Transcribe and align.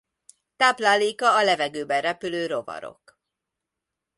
Tápláléka 0.55 1.35
a 1.35 1.41
levegőben 1.43 2.01
repülő 2.01 2.45
rovarok. 2.45 3.19